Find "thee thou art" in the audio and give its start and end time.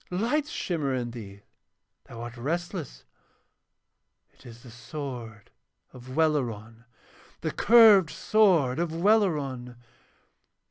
1.11-2.35